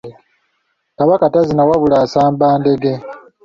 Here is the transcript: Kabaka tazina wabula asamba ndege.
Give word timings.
Kabaka 0.97 1.25
tazina 1.33 1.63
wabula 1.69 1.95
asamba 2.05 2.45
ndege. 2.61 2.91